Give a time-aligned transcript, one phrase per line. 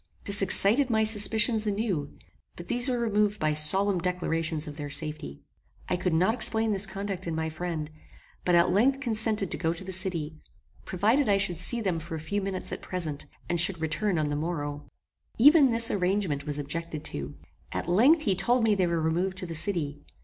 [0.25, 2.17] This excited my suspicions anew;
[2.55, 5.43] but these were removed by solemn declarations of their safety.
[5.89, 7.87] I could not explain this conduct in my friend;
[8.43, 10.37] but at length consented to go to the city,
[10.85, 14.29] provided I should see them for a few minutes at present, and should return on
[14.29, 14.87] the morrow.
[15.37, 17.35] Even this arrangement was objected to.
[17.71, 20.01] At length he told me they were removed to the city.